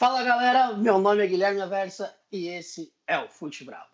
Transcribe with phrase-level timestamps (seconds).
[0.00, 3.84] Fala galera, meu nome é Guilherme Aversa e esse é o Fute Bravo.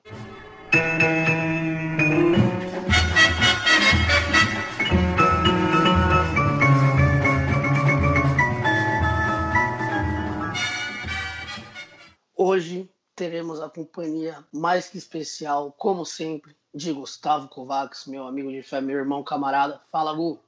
[12.37, 18.63] Hoje teremos a companhia mais que especial, como sempre, de Gustavo Kovacs, meu amigo de
[18.63, 19.81] fé, meu irmão camarada.
[19.91, 20.39] Fala, Gu.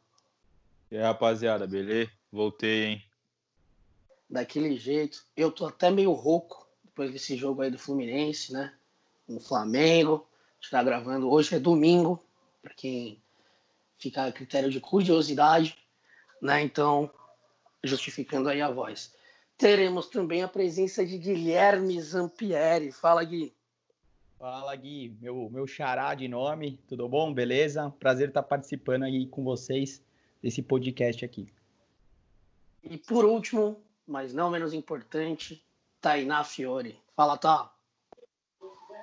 [0.88, 2.12] E aí, rapaziada, beleza?
[2.30, 3.07] Voltei, hein?
[4.29, 5.24] Daquele jeito.
[5.36, 8.74] Eu tô até meio rouco depois desse jogo aí do Fluminense, né?
[9.27, 10.27] No Flamengo.
[10.59, 11.30] A gente tá gravando.
[11.30, 12.23] Hoje é domingo,
[12.60, 13.23] para quem
[13.98, 15.77] fica a critério de curiosidade,
[16.42, 16.62] né?
[16.62, 17.10] Então,
[17.82, 19.14] justificando aí a voz.
[19.56, 22.92] Teremos também a presença de Guilherme Zampieri.
[22.92, 23.52] Fala, Gui.
[24.38, 27.34] Fala, Gui, meu, meu xará de nome, tudo bom?
[27.34, 27.92] Beleza?
[27.98, 30.01] Prazer estar participando aí com vocês
[30.40, 31.52] desse podcast aqui.
[32.84, 35.62] E por último, mas não menos importante,
[36.00, 36.98] Tainá Fiore.
[37.14, 37.72] Fala, Tá.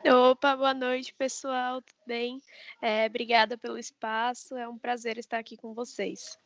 [0.04, 2.42] Opa, boa noite, pessoal, tudo bem?
[2.82, 6.38] É, obrigada pelo espaço, é um prazer estar aqui com vocês.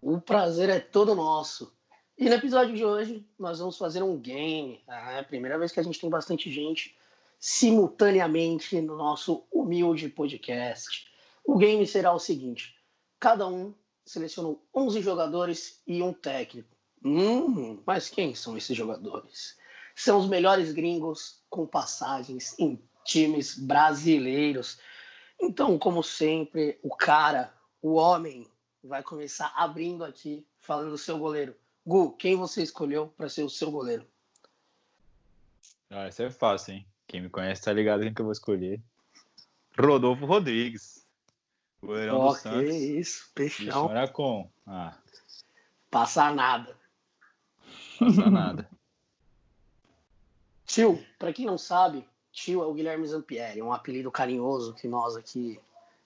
[0.00, 1.74] O prazer é todo nosso.
[2.18, 4.82] E no episódio de hoje, nós vamos fazer um game.
[4.86, 6.94] É a primeira vez que a gente tem bastante gente
[7.38, 11.10] simultaneamente no nosso humilde podcast.
[11.44, 12.76] O game será o seguinte:
[13.18, 16.73] cada um selecionou 11 jogadores e um técnico.
[17.04, 19.58] Hum, mas quem são esses jogadores?
[19.94, 24.78] São os melhores gringos com passagens em times brasileiros.
[25.40, 28.48] Então, como sempre, o cara, o homem,
[28.82, 31.54] vai começar abrindo aqui, falando do seu goleiro.
[31.86, 34.06] Gu, quem você escolheu para ser o seu goleiro?
[35.90, 36.86] Ah, isso é fácil, hein?
[37.06, 38.80] Quem me conhece tá ligado quem que eu vou escolher.
[39.78, 41.04] Rodolfo Rodrigues.
[41.82, 42.70] Goleirão oh, do Santos.
[42.70, 43.90] Que isso, peixão.
[44.12, 44.50] Com.
[44.66, 44.96] Ah.
[45.90, 46.74] Passar nada.
[47.98, 48.68] Passar nada.
[50.66, 55.14] Tio, para quem não sabe, tio é o Guilherme Zampieri, um apelido carinhoso que nós
[55.14, 55.60] aqui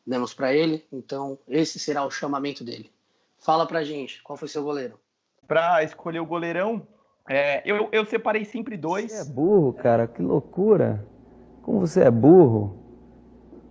[0.05, 0.85] demos para ele.
[0.93, 2.91] Então, esse será o chamamento dele.
[3.39, 4.99] Fala pra gente, qual foi seu goleiro?
[5.49, 6.87] para escolher o goleirão,
[7.27, 9.11] é, eu, eu separei sempre dois.
[9.11, 11.05] Você é burro, cara, que loucura.
[11.63, 12.77] Como você é burro.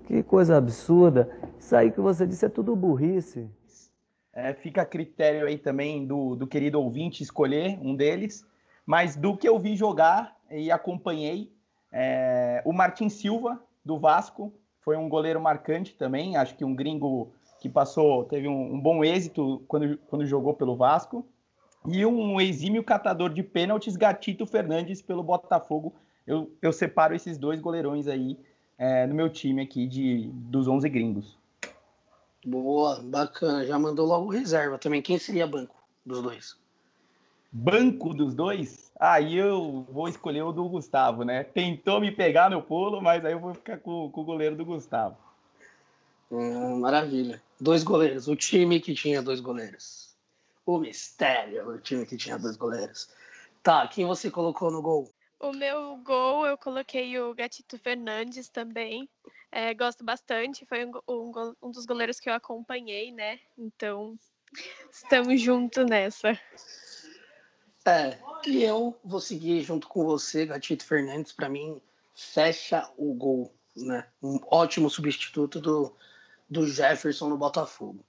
[0.05, 1.29] Que coisa absurda.
[1.59, 3.47] Isso aí que você disse é tudo burrice.
[4.37, 8.45] É, fica a critério aí também do, do querido ouvinte escolher um deles.
[8.85, 11.51] Mas do que eu vi jogar e acompanhei,
[11.91, 16.37] é, o Martin Silva, do Vasco, foi um goleiro marcante também.
[16.37, 20.75] Acho que um gringo que passou, teve um, um bom êxito quando, quando jogou pelo
[20.75, 21.25] Vasco
[21.87, 25.95] e um exímio catador de pênaltis, Gatito Fernandes, pelo Botafogo.
[26.27, 28.37] Eu, eu separo esses dois goleirões aí
[28.77, 31.39] é, no meu time aqui de, dos 11 gringos.
[32.47, 33.65] Boa, bacana.
[33.65, 35.01] Já mandou logo reserva também.
[35.01, 35.75] Quem seria banco
[36.05, 36.57] dos dois?
[37.51, 38.91] Banco dos dois?
[38.99, 41.43] Aí eu vou escolher o do Gustavo, né?
[41.43, 44.65] Tentou me pegar no pulo, mas aí eu vou ficar com, com o goleiro do
[44.65, 45.17] Gustavo.
[46.31, 47.41] Hum, maravilha.
[47.59, 48.27] Dois goleiros.
[48.27, 50.07] O time que tinha dois goleiros
[50.67, 53.09] o mistério, o time que tinha dois goleiros.
[53.63, 55.09] Tá, quem você colocou no gol?
[55.39, 59.09] O meu gol eu coloquei o Gatito Fernandes também.
[59.51, 63.39] É, gosto bastante, foi um, um, um, dos goleiros que eu acompanhei, né?
[63.57, 64.17] Então,
[64.91, 66.39] estamos juntos nessa.
[67.85, 71.81] É, e eu vou seguir junto com você, Gatito Fernandes, para mim,
[72.13, 74.05] fecha o gol, né?
[74.21, 75.95] Um ótimo substituto do,
[76.49, 78.03] do Jefferson no Botafogo.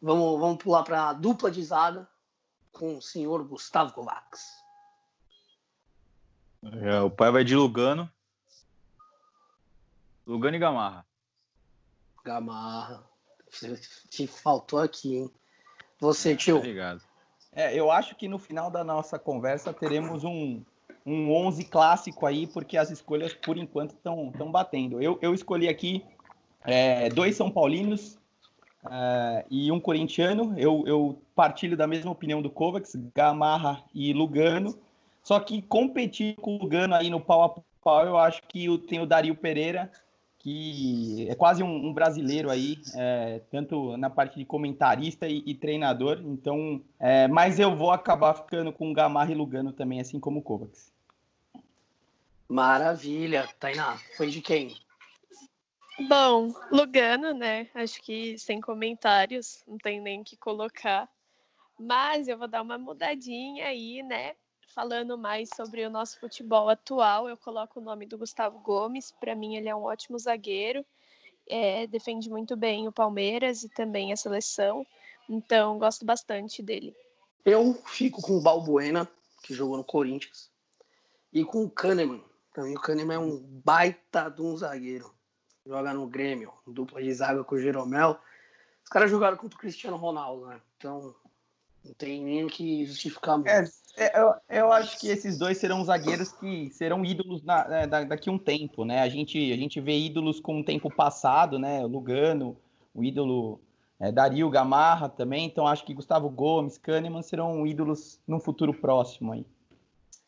[0.00, 2.08] Vamos, vamos pular para a dupla de zaga
[2.72, 4.62] com o senhor Gustavo Kovacs.
[6.80, 8.10] É, o pai vai de Lugano.
[10.26, 11.06] Lugano e Gamarra.
[12.24, 13.02] Gamarra.
[14.08, 15.30] Te faltou aqui, hein?
[16.00, 16.56] Você, tio.
[16.56, 17.02] Obrigado.
[17.52, 20.62] É, eu acho que no final da nossa conversa teremos um,
[21.04, 25.02] um 11 clássico aí, porque as escolhas, por enquanto, estão batendo.
[25.02, 26.04] Eu, eu escolhi aqui
[26.64, 28.18] é, dois São Paulinos
[28.84, 30.54] Uh, e um corintiano.
[30.58, 34.76] Eu, eu, partilho da mesma opinião do Kovacs, Gamarra e Lugano.
[35.22, 38.78] Só que competir com o Lugano aí no pau a pau, eu acho que eu
[38.78, 39.90] tenho o Dario Pereira,
[40.42, 45.54] que é quase um, um brasileiro aí, é, tanto na parte de comentarista e, e
[45.54, 46.20] treinador.
[46.24, 50.42] Então, é, mas eu vou acabar ficando com Gamarra e Lugano também, assim como o
[50.42, 50.92] Kovacs.
[52.48, 53.96] Maravilha, Tainá.
[54.16, 54.74] Foi de quem?
[56.08, 57.68] Bom, Lugano, né?
[57.74, 61.08] Acho que sem comentários, não tem nem que colocar.
[61.78, 64.34] Mas eu vou dar uma mudadinha aí, né?
[64.74, 69.12] Falando mais sobre o nosso futebol atual, eu coloco o nome do Gustavo Gomes.
[69.20, 70.82] Para mim, ele é um ótimo zagueiro,
[71.46, 74.86] é, defende muito bem o Palmeiras e também a seleção.
[75.28, 76.96] Então, gosto bastante dele.
[77.44, 79.06] Eu fico com o Balbuena,
[79.42, 80.50] que jogou no Corinthians.
[81.30, 82.24] E com o Kahneman.
[82.54, 85.12] Também o Kahneman é um baita de um zagueiro.
[85.66, 88.18] Joga no Grêmio, dupla de zaga com o Jeromel.
[88.82, 90.60] Os caras jogaram contra o Cristiano Ronaldo, né?
[90.78, 91.14] Então,
[91.84, 93.48] não tem nem o que justificar muito.
[93.48, 97.86] É, é, eu, eu, acho que esses dois serão zagueiros que serão ídolos na, é,
[97.86, 99.00] daqui a um tempo, né?
[99.00, 101.84] A gente, a gente vê ídolos com o tempo passado, né?
[101.84, 102.56] Lugano,
[102.94, 103.60] o ídolo
[104.00, 105.44] é, Dario Gamarra também.
[105.44, 109.46] Então acho que Gustavo Gomes, Kahneman serão ídolos no futuro próximo aí.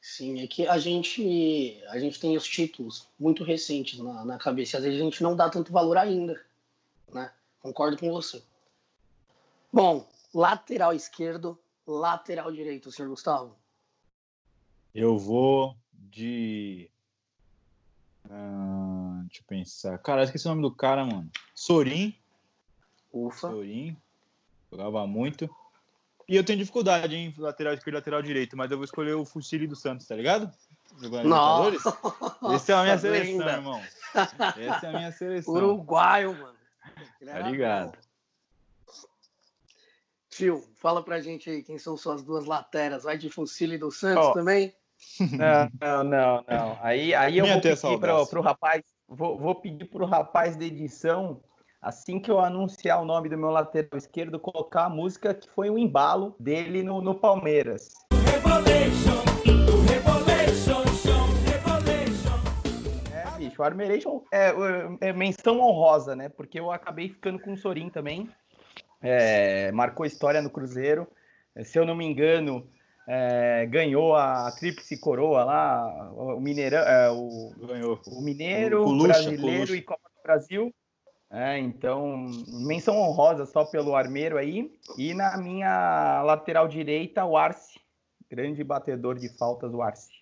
[0.00, 4.76] Sim, é que a gente, a gente tem os títulos muito recentes na, na cabeça.
[4.76, 6.38] Às vezes a gente não dá tanto valor ainda,
[7.10, 7.32] né?
[7.60, 8.42] Concordo com você.
[9.72, 13.56] Bom, lateral esquerdo, lateral direito, senhor Gustavo.
[14.94, 16.90] Eu vou de.
[18.26, 19.98] Uh, deixa eu pensar.
[19.98, 21.30] Cara, eu esqueci o nome do cara, mano.
[21.54, 22.16] Sorin.
[23.12, 23.50] Ufa.
[23.50, 23.96] Sorin.
[24.70, 25.48] Jogava muito.
[26.28, 29.26] E eu tenho dificuldade em lateral esquerdo e lateral direito, mas eu vou escolher o
[29.26, 30.50] Fucili do Santos, tá ligado?
[30.98, 31.82] Jogando Libertadores.
[32.54, 33.82] Essa é a minha seleção, irmão.
[34.14, 35.54] Essa é a minha seleção.
[35.54, 36.54] Uruguaio, mano.
[37.24, 37.98] Tá ligado.
[40.36, 43.04] Tio, fala pra gente aí quem são suas duas lateras.
[43.04, 44.32] Vai de Fucili do Santos oh.
[44.32, 44.74] também?
[45.20, 46.78] Não, não, não, não.
[46.80, 51.42] Aí, aí eu vou pedir pro, pro rapaz, vou, vou pedir pro rapaz da edição
[51.82, 55.68] assim que eu anunciar o nome do meu lateral esquerdo, colocar a música que foi
[55.68, 57.92] um embalo dele no, no Palmeiras.
[63.12, 64.54] É, bicho, o Armeration é,
[65.00, 66.28] é, menção honrosa, né?
[66.28, 68.30] Porque eu acabei ficando com o Sorin também.
[69.06, 71.06] É, marcou história no Cruzeiro.
[71.62, 72.66] Se eu não me engano,
[73.06, 78.00] é, ganhou a Tríplice Coroa lá, o Mineirão, é, o, ganhou.
[78.06, 80.74] o Mineiro, o Brasileiro e Copa do Brasil.
[81.30, 84.72] É, então, menção honrosa só pelo Armeiro aí.
[84.96, 87.78] E na minha lateral direita, o Arce.
[88.30, 90.12] Grande batedor de faltas, o Arce.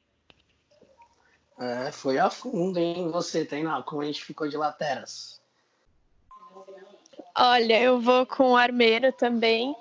[1.60, 3.10] É, foi a fundo, hein?
[3.10, 5.41] Você tem lá, como a gente ficou de lateras?
[7.36, 9.74] Olha, eu vou com o Armeiro também.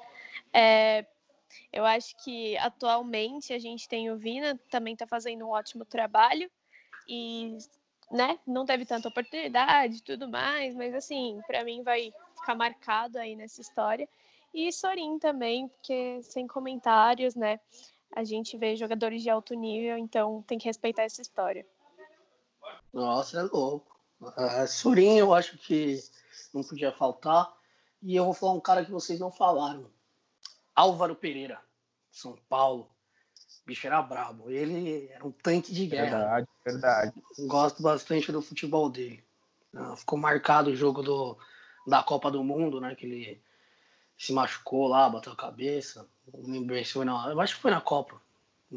[0.53, 1.05] É,
[1.71, 6.49] eu acho que atualmente a gente tem o Vina, também está fazendo um ótimo trabalho.
[7.07, 7.57] E
[8.09, 13.35] né, não teve tanta oportunidade tudo mais, mas assim, para mim vai ficar marcado aí
[13.35, 14.07] nessa história.
[14.53, 17.59] E Sorin também, porque sem comentários, né?
[18.13, 21.65] A gente vê jogadores de alto nível, então tem que respeitar essa história.
[22.93, 23.97] Nossa, é louco.
[24.21, 25.97] Uh, Sorin, eu acho que
[26.53, 27.51] não podia faltar.
[28.01, 29.89] E eu vou falar um cara que vocês não falaram.
[30.75, 31.61] Álvaro Pereira,
[32.11, 32.89] São Paulo
[33.65, 34.49] bicho era brabo.
[34.49, 36.17] Ele era um tanque de guerra.
[36.17, 37.23] Verdade, verdade.
[37.47, 39.23] Gosto bastante do futebol dele.
[39.73, 41.37] Ah, ficou marcado o jogo do,
[41.87, 42.95] da Copa do Mundo, né?
[42.95, 43.41] Que ele
[44.17, 46.07] se machucou lá, bateu a cabeça.
[46.33, 47.29] Não lembro se foi na.
[47.29, 48.21] Eu acho que foi na Copa.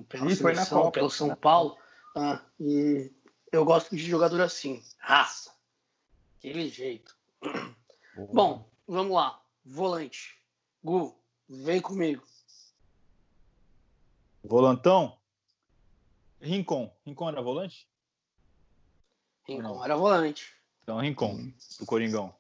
[0.09, 0.93] Pela Sim, foi na Copa.
[0.93, 1.77] Pelo São Paulo.
[2.17, 3.11] Ah, e
[3.51, 4.83] eu gosto de jogador assim.
[4.99, 5.53] Raça.
[6.39, 7.17] Aquele jeito.
[8.33, 9.41] Bom, vamos lá.
[9.65, 10.39] Volante.
[10.83, 11.17] Gu,
[11.49, 12.23] vem comigo.
[14.43, 15.17] Volantão?
[16.41, 16.93] Rincon.
[17.07, 17.89] Rincon era volante?
[19.49, 20.55] Rincon era volante.
[20.83, 21.51] Então, Rincon,
[21.81, 22.35] do Coringão.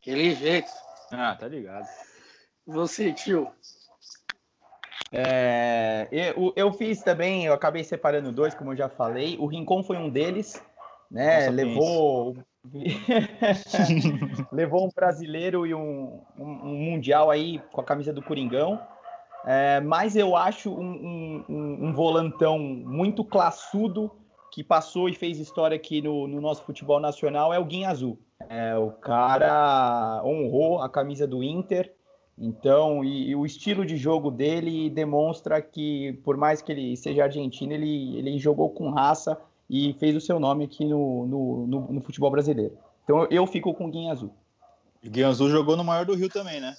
[0.00, 0.70] Aquele jeito.
[1.10, 1.88] Ah, tá ligado.
[2.66, 3.50] Você, tio.
[5.10, 9.38] É, eu, eu, fiz também, eu acabei separando dois, como eu já falei.
[9.38, 10.62] O Rincon foi um deles,
[11.10, 11.40] né?
[11.40, 12.36] Nossa, levou
[14.52, 18.80] levou um brasileiro e um, um, um, mundial aí com a camisa do Coringão.
[19.46, 24.10] É, mas eu acho um, um, volantão muito classudo
[24.52, 28.18] que passou e fez história aqui no, no nosso futebol nacional é o Guinha Azul.
[28.48, 31.92] É, o cara honrou a camisa do Inter,
[32.40, 37.24] então, e, e, o estilo de jogo dele demonstra que, por mais que ele seja
[37.24, 39.36] argentino, ele, ele jogou com raça
[39.68, 42.78] e fez o seu nome aqui no, no, no, no futebol brasileiro.
[43.04, 44.34] Então, eu fico com o Guinha Azul.
[45.02, 46.76] Guinha Azul jogou no maior do Rio também, né?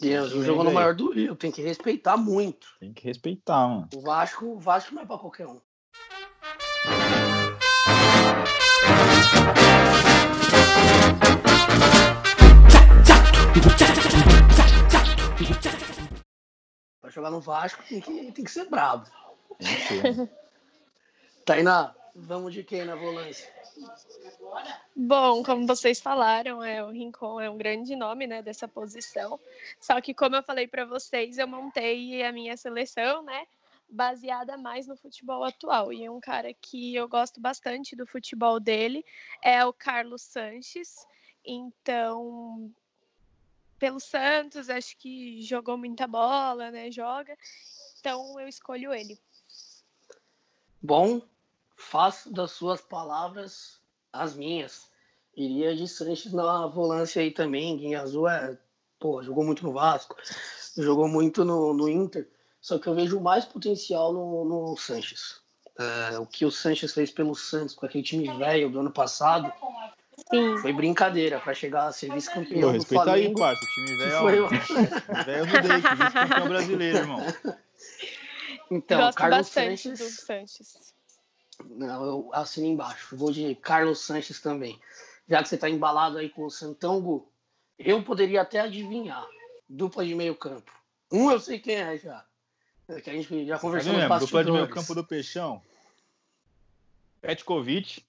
[0.00, 2.66] Deus, o jogo no maior do Rio, tem que respeitar muito.
[2.80, 3.88] Tem que respeitar, mano.
[3.94, 5.60] O Vasco, o Vasco não é pra qualquer um.
[17.00, 19.06] Pra jogar no Vasco tem que, tem que ser brabo.
[21.44, 23.52] Tainá, vamos de quem na volância?
[24.96, 29.38] Bom, como vocês falaram, é, o Rincon é um grande nome né, dessa posição.
[29.80, 33.46] Só que, como eu falei para vocês, eu montei a minha seleção, né?
[33.88, 35.92] Baseada mais no futebol atual.
[35.92, 39.04] E um cara que eu gosto bastante do futebol dele
[39.42, 41.06] é o Carlos Sanches.
[41.44, 42.72] Então,
[43.78, 46.90] pelo Santos, acho que jogou muita bola, né?
[46.90, 47.36] Joga.
[48.00, 49.18] Então eu escolho ele.
[50.80, 51.20] Bom,
[51.76, 53.80] faço das suas palavras
[54.12, 54.88] as minhas.
[55.36, 57.76] Iria de Sanches na volância aí também.
[57.76, 58.56] Guinha Azul é,
[59.00, 60.16] pô, jogou muito no Vasco,
[60.76, 62.28] jogou muito no, no Inter.
[62.60, 65.42] Só que eu vejo mais potencial no, no Sanches.
[65.78, 69.52] É, o que o Sanches fez pelo Santos com aquele time velho do ano passado
[70.30, 70.56] Sim.
[70.58, 72.70] foi brincadeira para chegar a ser vice-campeão.
[72.70, 73.60] Respeita aí, parça.
[73.64, 74.84] O time velho foi...
[75.24, 77.20] velho do Dake, vice-campeão brasileiro, irmão.
[78.70, 79.98] Então, Gosto Carlos bastante Sanches.
[79.98, 80.93] do Sanches.
[81.64, 83.16] Não, eu assino embaixo.
[83.16, 84.80] Vou de Carlos Sanches também.
[85.28, 87.28] Já que você está embalado aí com o Santango,
[87.78, 89.26] eu poderia até adivinhar.
[89.68, 90.70] Dupla de meio campo.
[91.10, 92.24] Um eu sei quem é já.
[92.88, 94.74] É que a gente já conversou Sabe no dupla de meio bastidores.
[94.86, 95.62] campo do Peixão.
[97.20, 98.04] Petkovic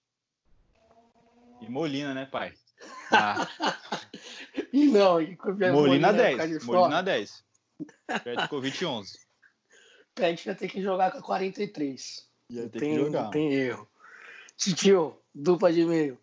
[1.62, 2.54] e Molina, né, pai?
[3.12, 3.48] Ah,
[4.74, 5.38] E não, e
[5.72, 6.60] Molina ficar 10.
[6.60, 7.04] de Molina fora.
[7.04, 7.44] 10.
[8.24, 9.20] Petkovic 11.
[10.14, 12.28] Pet vai ter que jogar com a 43.
[12.50, 13.24] Não ter tem, que jogar.
[13.24, 13.88] não tem erro.
[14.58, 16.18] Titio, dupla de meio.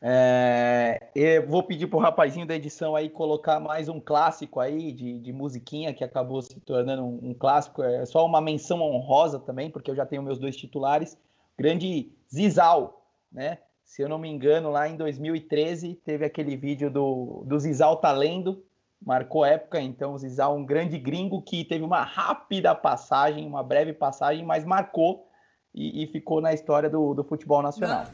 [0.00, 5.18] É, eu vou pedir pro rapazinho da edição aí colocar mais um clássico aí de,
[5.18, 7.82] de musiquinha que acabou se tornando um, um clássico.
[7.82, 11.16] É só uma menção honrosa também, porque eu já tenho meus dois titulares.
[11.56, 13.58] Grande Zizal, né?
[13.84, 18.12] Se eu não me engano, lá em 2013 teve aquele vídeo do, do Zizal tá
[18.12, 18.62] lendo,
[19.04, 19.80] marcou época.
[19.80, 24.64] Então, o Zizal, um grande gringo que teve uma rápida passagem, uma breve passagem, mas
[24.64, 25.28] marcou
[25.74, 28.06] e, e ficou na história do, do futebol nacional.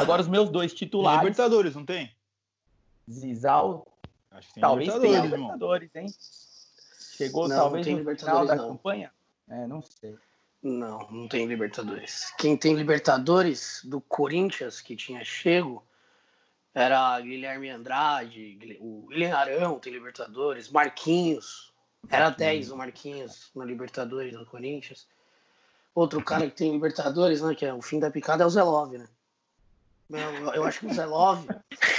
[0.00, 1.20] Agora os meus dois Tem titulares.
[1.20, 2.10] Libertadores, não tem?
[3.10, 3.86] Zizal,
[4.30, 5.52] Acho que tem talvez tenha Libertadores, irmão.
[5.52, 6.06] Libertadores, hein?
[7.16, 8.68] Chegou Não, talvez não tem no final Libertadores, da não.
[8.68, 9.12] campanha?
[9.48, 10.16] É, não sei.
[10.62, 12.32] Não, não tem Libertadores.
[12.36, 15.82] Quem tem Libertadores do Corinthians, que tinha chego,
[16.74, 21.72] era Guilherme Andrade, o William Arão tem Libertadores, Marquinhos.
[22.08, 25.08] Era 10 o Marquinhos na Libertadores do Corinthians.
[25.94, 28.96] Outro cara que tem Libertadores, né, que é o fim da picada, é o Zelov,
[28.96, 29.08] né?
[30.10, 31.44] Eu, eu acho que o Zelov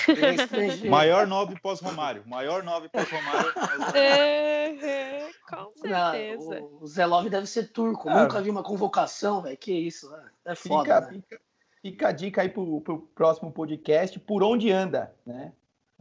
[0.08, 0.90] é.
[0.90, 2.24] Maior 9 pós-Romário.
[2.26, 3.54] Maior 9 pós-Romário.
[3.94, 6.62] É, com Não, certeza.
[6.62, 8.10] o, o Zelov deve ser turco.
[8.10, 8.24] Ah.
[8.24, 9.58] Nunca vi uma convocação, velho.
[9.58, 10.30] Que isso, né?
[10.46, 11.22] É foda, Fica, né?
[11.22, 11.42] fica,
[11.82, 15.54] fica a dica aí pro, pro próximo podcast, por onde anda, né?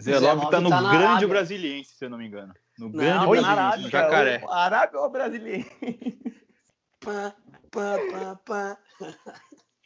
[0.00, 1.28] Zelov tá no tá grande Arábia.
[1.28, 2.54] brasiliense, se eu não me engano.
[2.78, 4.40] No Não, grande brasiliense, Arábia, no Jacaré.
[4.44, 5.66] O Arábia ou brasileiro?
[7.00, 7.34] Pá,
[7.70, 8.78] pá, pá, pá.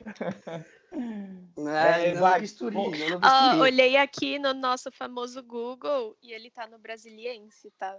[0.92, 2.40] É, É, vai.
[2.40, 3.60] bisturi, bisturi.
[3.60, 7.98] olhei aqui no nosso famoso Google e ele tá no Brasiliense, tá?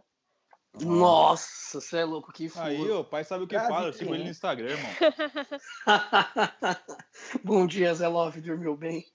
[0.85, 2.65] Nossa, você é louco, que furo.
[2.65, 3.87] Aí, o pai sabe o que Cara, fala.
[3.87, 4.29] Eu sigo ele no.
[4.29, 4.91] Instagram, irmão.
[7.43, 9.05] Bom dia, Zé Love, dormiu bem?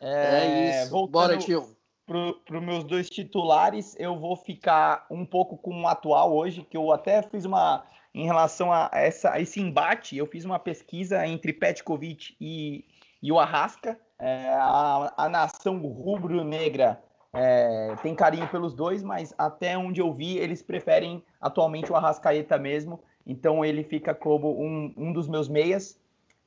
[0.00, 0.90] É, É, isso.
[0.90, 1.76] voltando- Bora, tio.
[2.06, 6.76] para os meus dois titulares, eu vou ficar um pouco com o atual hoje, que
[6.76, 7.86] eu até fiz uma.
[8.16, 12.84] Em relação a, essa, a esse embate, eu fiz uma pesquisa entre Petkovic e,
[13.20, 13.98] e o Arrasca.
[14.20, 17.02] É, a, a nação rubro-negra
[17.34, 22.58] é, tem carinho pelos dois, mas até onde eu vi, eles preferem atualmente o Arrascaeta
[22.58, 23.00] mesmo.
[23.26, 25.98] Então ele fica como um, um dos meus meias.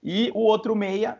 [0.04, 1.20] E o outro meia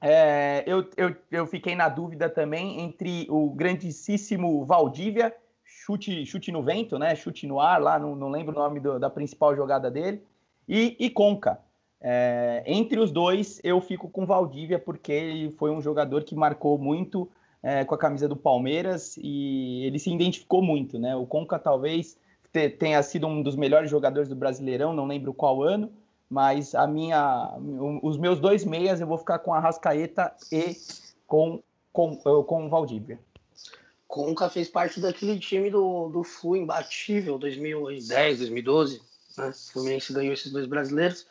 [0.00, 6.62] é, eu, eu, eu fiquei na dúvida também entre o grandíssimo Valdívia, chute, chute no
[6.62, 7.14] vento, né?
[7.14, 10.22] Chute no ar, lá, não, não lembro o nome do- da principal jogada dele,
[10.68, 11.58] e, e Conca.
[12.00, 16.76] É, entre os dois, eu fico com Valdívia, porque ele foi um jogador que marcou
[16.76, 17.30] muito
[17.64, 21.16] é, com a camisa do Palmeiras e ele se identificou muito, né?
[21.16, 22.18] O Conca talvez
[22.52, 25.90] te- tenha sido um dos melhores jogadores do Brasileirão, não lembro qual ano,
[26.28, 27.56] mas a minha,
[28.02, 30.76] os meus dois meias eu vou ficar com a Rascaeta e
[31.26, 33.18] com, com, com o Valdívia.
[34.06, 39.00] Conca fez parte daquele time do, do Flu imbatível 2010, 2012.
[39.38, 39.48] Né?
[39.48, 41.26] O Fluminense ganhou esses dois brasileiros.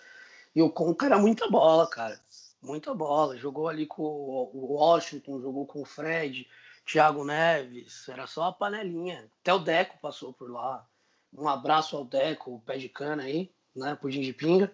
[0.56, 2.20] E o Conca era muita bola, cara.
[2.64, 3.38] Muita bola.
[3.38, 6.48] Jogou ali com o Washington, jogou com o Fred,
[6.86, 8.08] Thiago Neves.
[8.08, 9.30] Era só a panelinha.
[9.42, 10.88] Até o Deco passou por lá.
[11.34, 13.96] Um abraço ao Deco, pé de cana aí, né?
[14.00, 14.72] Pudim de pinga.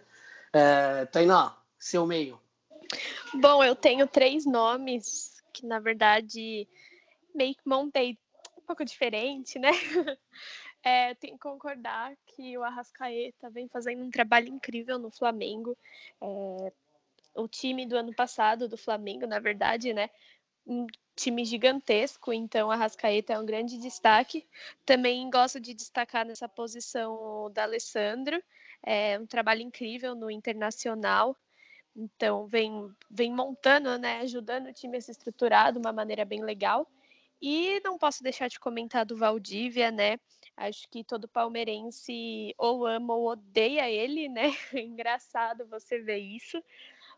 [0.54, 2.40] É, Tainá, seu meio.
[3.34, 6.68] Bom, eu tenho três nomes que, na verdade,
[7.34, 8.18] meio que montei
[8.58, 9.72] um pouco diferente, né?
[10.82, 15.78] É, tenho que concordar que o Arrascaeta vem fazendo um trabalho incrível no Flamengo.
[16.22, 16.72] É,
[17.36, 20.10] o time do ano passado do Flamengo, na verdade, né?
[20.66, 24.48] Um time gigantesco, então a Arrascaeta é um grande destaque.
[24.86, 28.42] Também gosto de destacar nessa posição o da Alessandro,
[28.84, 31.36] é um trabalho incrível no Internacional.
[31.96, 36.42] Então, vem, vem montando, né, ajudando o time a se estruturar de uma maneira bem
[36.42, 36.88] legal.
[37.42, 40.20] E não posso deixar de comentar do Valdívia, né?
[40.58, 44.44] Acho que todo palmeirense ou ama ou odeia ele, né?
[44.74, 46.62] Engraçado você ver isso,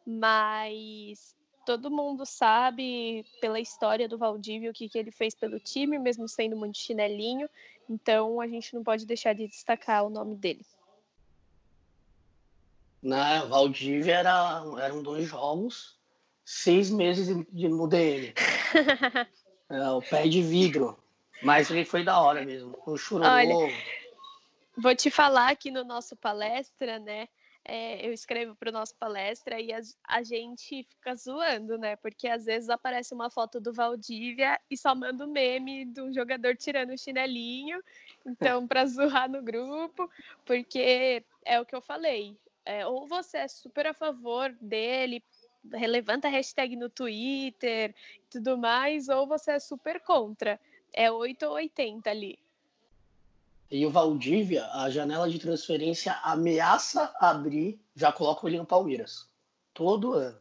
[0.05, 5.98] mas todo mundo sabe pela história do Valdívia o que, que ele fez pelo time,
[5.98, 7.50] mesmo sendo muito chinelinho.
[7.89, 10.65] Então a gente não pode deixar de destacar o nome dele.
[13.01, 15.98] Na Valdívia era, eram dois jogos,
[16.46, 18.34] seis meses de, no DN.
[19.70, 20.98] é, o pé de vidro.
[21.41, 22.77] Mas ele foi da hora mesmo.
[22.86, 23.27] O chorou.
[23.27, 23.55] Olha,
[24.77, 27.27] vou te falar que no nosso palestra, né?
[27.63, 31.96] É, eu escrevo para o nosso palestra e a, a, gente fica zoando, né?
[31.96, 36.12] Porque às vezes aparece uma foto do Valdívia e só manda um meme de um
[36.12, 37.82] jogador tirando o chinelinho,
[38.25, 40.10] então para zoar no grupo,
[40.44, 42.36] porque é o que eu falei.
[42.65, 45.24] É, ou você é super a favor dele,
[45.72, 50.60] relevanta a hashtag no Twitter e tudo mais, ou você é super contra.
[50.91, 52.39] É 8 ou 80 ali.
[53.72, 59.30] E o Valdívia, a janela de transferência ameaça abrir, já coloca ele no Palmeiras.
[59.74, 60.38] Todo ano.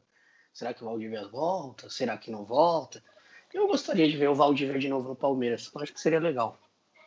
[0.52, 1.88] Será que o Valdívia volta?
[1.88, 3.00] Será que não volta?
[3.54, 5.70] Eu gostaria de ver o Valdívia de novo no Palmeiras.
[5.72, 6.58] Eu acho que seria legal.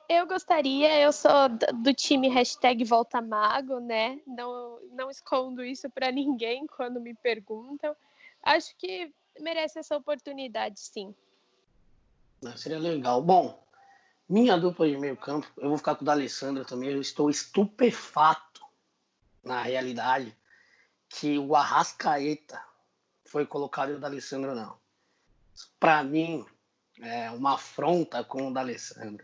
[0.08, 1.50] Eu gostaria, eu sou
[1.82, 4.20] do time hashtag Volta Mago, né?
[4.26, 7.96] Não, não escondo isso para ninguém quando me perguntam.
[8.42, 11.14] Acho que merece essa oportunidade, sim.
[12.58, 13.22] Seria legal.
[13.22, 13.63] Bom,
[14.34, 16.90] minha dupla de meio campo, eu vou ficar com o da Alessandra também.
[16.90, 18.64] Eu estou estupefato,
[19.44, 20.36] na realidade,
[21.08, 22.60] que o Arrascaeta
[23.26, 24.76] foi colocado e o da Alessandra não.
[25.80, 26.44] Para mim,
[27.00, 29.24] é uma afronta com o da Alessandra.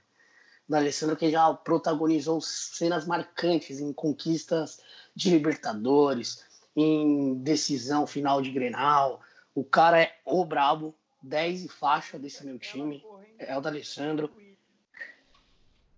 [0.68, 4.80] O da Alessandra que já protagonizou cenas marcantes em conquistas
[5.16, 9.22] de Libertadores, em decisão final de Grenal.
[9.56, 13.04] O cara é o brabo, 10 e faixa desse meu time.
[13.39, 14.30] É o da Alessandro.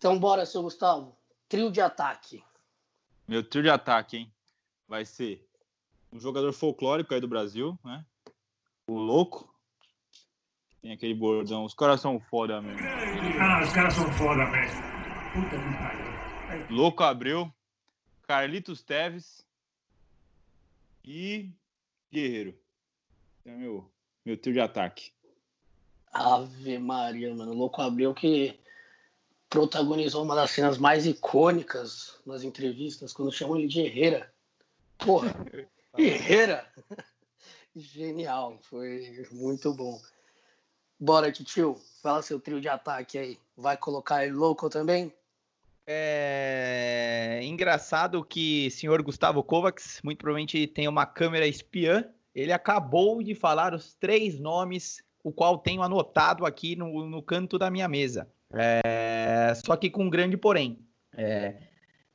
[0.01, 1.15] Então, bora, seu Gustavo.
[1.47, 2.43] Trio de ataque.
[3.27, 4.33] Meu trio de ataque, hein?
[4.87, 5.47] Vai ser
[6.11, 8.03] um jogador folclórico aí do Brasil, né?
[8.87, 9.47] O Louco.
[10.81, 11.65] Tem aquele bordão.
[11.65, 12.79] Os caras são foda mesmo.
[13.39, 14.81] Ah, os caras são foda mesmo.
[15.33, 16.75] Puta que pariu.
[16.75, 17.53] Louco Abreu.
[18.23, 19.45] Carlitos Teves.
[21.05, 21.51] E
[22.11, 22.59] Guerreiro.
[23.45, 23.87] É meu,
[24.25, 25.11] meu trio de ataque.
[26.11, 27.51] Ave Maria, mano.
[27.51, 28.59] O Louco Abreu que
[29.51, 34.33] protagonizou uma das cenas mais icônicas nas entrevistas, quando chamam ele de Herrera.
[34.97, 35.35] Porra,
[35.99, 36.65] Herrera!
[37.75, 39.99] Genial, foi muito bom.
[40.97, 43.37] Bora, tio, fala seu trio de ataque aí.
[43.57, 45.13] Vai colocar ele louco também?
[45.85, 52.05] É engraçado que o senhor Gustavo Kovacs muito provavelmente tem uma câmera espiã.
[52.33, 57.57] Ele acabou de falar os três nomes o qual tenho anotado aqui no, no canto
[57.57, 58.31] da minha mesa.
[58.53, 60.85] É, só que com um grande porém.
[61.15, 61.55] É,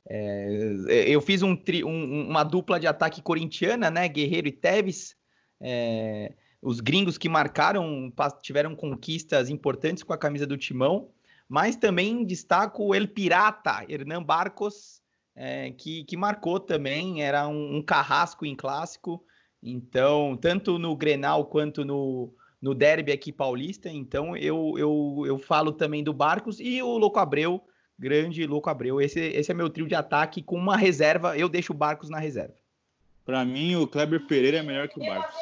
[0.09, 4.07] é, eu fiz um, tri, um, uma dupla de ataque corintiana, né?
[4.07, 5.15] Guerreiro e Teves.
[5.59, 11.11] É, os gringos que marcaram tiveram conquistas importantes com a camisa do Timão,
[11.47, 15.01] mas também destaco o El Pirata, Hernan Barcos,
[15.35, 19.23] é, que, que marcou também, era um, um carrasco em clássico.
[19.61, 23.89] Então, tanto no Grenal quanto no, no derby aqui paulista.
[23.89, 27.61] Então eu, eu, eu falo também do Barcos e o Louco Abreu,
[27.97, 29.01] grande Louco Abreu.
[29.01, 31.37] Esse, esse é meu trio de ataque com uma reserva.
[31.37, 32.55] Eu deixo o Barcos na reserva.
[33.25, 35.35] Para mim, o Kleber Pereira é melhor que o Barcos.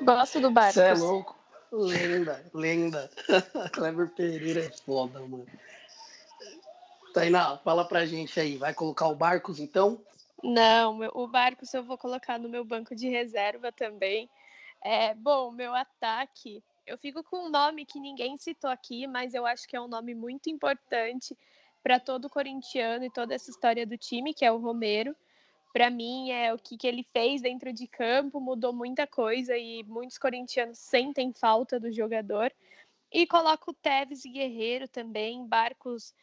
[0.00, 0.74] Gosto do Barcos.
[0.74, 1.36] Você é louco.
[1.72, 3.10] Lenda, lenda.
[3.72, 5.46] Kleber Pereira é foda, mano.
[7.12, 8.56] Tainá, fala pra gente aí.
[8.56, 10.00] Vai colocar o Barcos então?
[10.48, 14.30] Não, o Barcos eu vou colocar no meu banco de reserva também.
[14.80, 19.44] É, bom, meu ataque, eu fico com um nome que ninguém citou aqui, mas eu
[19.44, 21.36] acho que é um nome muito importante
[21.82, 25.16] para todo corintiano e toda essa história do time, que é o Romero.
[25.72, 29.82] Para mim, é o que, que ele fez dentro de campo, mudou muita coisa e
[29.82, 32.52] muitos corintianos sentem falta do jogador.
[33.12, 36.14] E coloco o Tevez e Guerreiro também, Barcos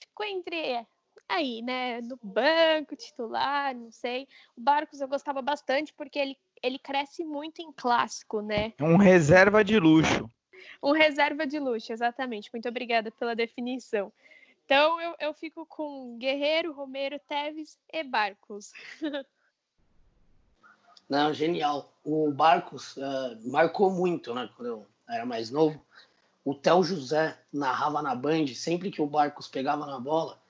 [0.00, 0.84] ficou entre
[1.32, 4.28] aí, né, no banco, titular, não sei.
[4.56, 8.72] O Barcos eu gostava bastante porque ele, ele cresce muito em clássico, né?
[8.80, 10.30] Um reserva de luxo.
[10.82, 12.50] Um reserva de luxo, exatamente.
[12.52, 14.12] Muito obrigada pela definição.
[14.64, 18.72] Então eu, eu fico com Guerreiro, Romero, Teves e Barcos.
[21.08, 21.92] Não, genial.
[22.04, 24.48] O Barcos uh, marcou muito, né?
[24.56, 25.84] Quando eu era mais novo.
[26.44, 30.41] O Theo José narrava na Band, sempre que o Barcos pegava na bola,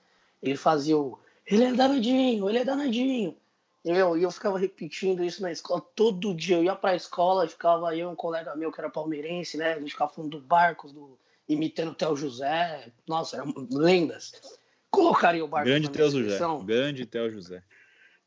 [0.43, 1.17] ele fazia o.
[1.45, 3.35] Ele é danadinho, ele é danadinho.
[3.83, 6.57] Eu, eu ficava repetindo isso na escola todo dia.
[6.57, 9.73] Eu ia pra escola, ficava eu e um colega meu que era palmeirense, né?
[9.73, 12.91] A gente ficava falando do Barcos, do, imitando o Theo José.
[13.07, 14.33] Nossa, eram lendas.
[14.89, 16.37] Colocaria o Barcos Grande Theo José.
[16.63, 17.63] Grande Theo José.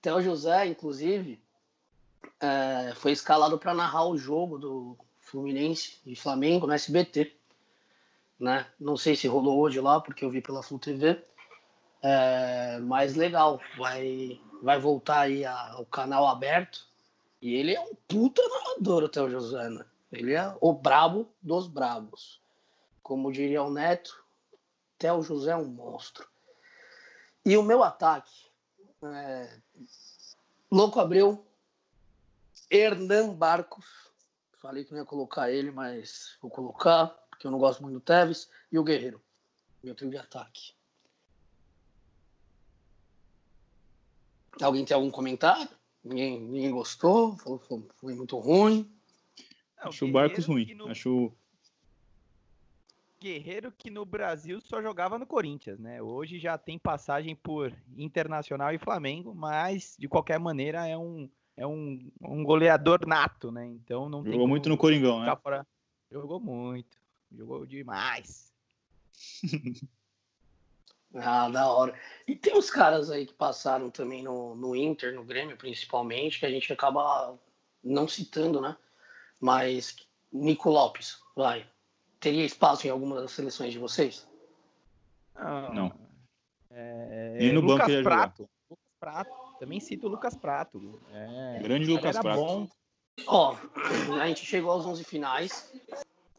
[0.02, 1.40] Theo José, inclusive,
[2.40, 7.33] é, foi escalado para narrar o jogo do Fluminense e Flamengo no SBT.
[8.38, 8.66] Né?
[8.79, 11.22] Não sei se rolou hoje lá, porque eu vi pela Flu TV.
[12.09, 16.87] É, mas legal, vai, vai voltar aí a- o canal aberto.
[17.42, 19.85] E ele é um puta narrador, o José, né?
[20.12, 22.40] Ele é o brabo dos brabos.
[23.03, 24.25] Como diria o Neto,
[24.97, 26.29] Theo José é um monstro.
[27.45, 28.33] E o meu ataque,
[29.03, 29.59] é,
[30.71, 31.45] Louco Abreu,
[32.71, 33.85] Hernan Barcos.
[34.62, 38.01] Falei que não ia colocar ele, mas vou colocar, porque eu não gosto muito do
[38.01, 38.49] Tevez.
[38.71, 39.21] E o Guerreiro,
[39.83, 40.76] meu trio de ataque.
[44.62, 45.69] Alguém tem algum comentário?
[46.03, 47.37] Ninguém, ninguém gostou?
[47.38, 48.90] Falou que foi, foi muito ruim.
[49.79, 50.64] Não, Acho o Guerreiro Barcos ruim.
[50.66, 51.33] que no- Acho
[53.21, 56.01] Guerreiro que no Brasil só jogava no Corinthians, né?
[56.03, 61.66] Hoje já tem passagem por Internacional e Flamengo, mas de qualquer maneira é um, é
[61.66, 63.66] um, um goleador nato, né?
[63.66, 65.35] Então não tem jogou como muito no Coringão, né?
[65.42, 65.66] fora.
[66.11, 66.97] Jogou muito,
[67.33, 68.53] jogou demais.
[71.22, 71.94] Ah, da hora.
[72.26, 76.46] E tem os caras aí que passaram também no, no Inter, no Grêmio, principalmente, que
[76.46, 77.38] a gente acaba
[77.83, 78.76] não citando, né?
[79.40, 79.96] Mas
[80.33, 81.66] Nico Lopes, vai.
[82.20, 84.26] Teria espaço em alguma das seleções de vocês?
[85.74, 85.92] Não.
[86.70, 88.02] É, Nem no Lucas banco ele.
[88.02, 88.48] Prato.
[88.70, 89.59] Lucas Prato.
[89.59, 91.00] Também cito o Lucas Prato.
[91.12, 92.38] É, Grande Lucas Prato.
[92.38, 92.68] bom.
[93.26, 93.57] Ó,
[94.20, 95.72] a gente chegou aos 11 finais,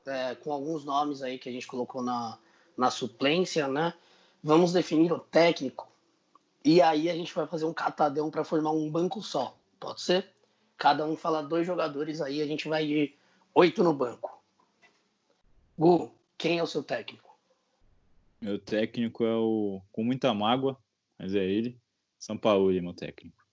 [0.06, 2.38] é, com alguns nomes aí que a gente colocou na,
[2.78, 3.94] na suplência, né?
[4.48, 5.92] Vamos definir o técnico
[6.64, 9.58] e aí a gente vai fazer um catadão para formar um banco só.
[9.78, 10.26] Pode ser?
[10.78, 13.14] Cada um fala dois jogadores aí, a gente vai de
[13.54, 14.42] oito no banco.
[15.78, 17.38] Gu, quem é o seu técnico?
[18.40, 19.82] Meu técnico é o.
[19.92, 20.78] Com muita mágoa,
[21.20, 21.78] mas é ele.
[22.18, 23.46] São Paulo, meu técnico.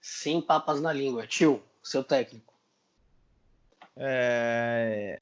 [0.00, 1.26] Sem papas na língua.
[1.26, 2.54] Tio, seu técnico.
[3.96, 5.20] É,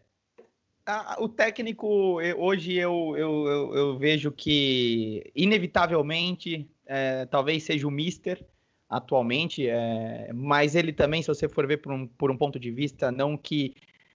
[0.87, 7.87] a- o técnico, eu- hoje eu, eu, eu, eu vejo que, inevitavelmente, é, talvez seja
[7.87, 8.45] o Mister
[8.89, 12.71] atualmente, é, mas ele também, se você for ver por um, por um ponto de
[12.71, 13.75] vista, não que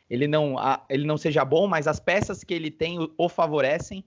[0.10, 3.30] ele não, a- ele não seja bom, mas as peças que ele tem o, o
[3.30, 4.04] favorecem.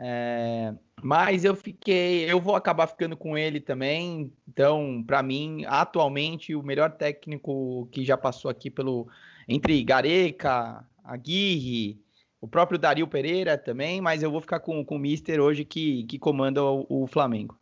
[0.00, 4.32] É, mas eu fiquei, eu vou acabar ficando com ele também.
[4.48, 9.08] Então, para mim, atualmente, o melhor técnico que já passou aqui pelo
[9.48, 12.00] entre Gareca, Aguirre,
[12.40, 16.04] o próprio Dario Pereira também, mas eu vou ficar com, com o Mister hoje que,
[16.04, 17.58] que comanda o, o Flamengo.